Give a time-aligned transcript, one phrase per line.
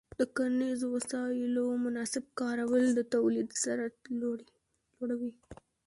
[0.19, 3.97] د کرنیزو وسایلو مناسب کارول د تولید سرعت
[5.01, 5.33] لوړوي.